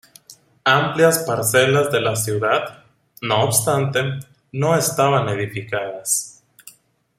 Amplias 0.65 1.19
parcelas 1.27 1.91
de 1.91 2.01
la 2.01 2.15
ciudad, 2.15 2.85
no 3.21 3.43
obstante, 3.43 4.03
no 4.51 4.73
estaban 4.75 5.29
edificadas. 5.29 6.41